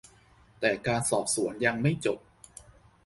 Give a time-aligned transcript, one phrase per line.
[0.59, 2.19] แต่การสอบสวนยังไม่จบ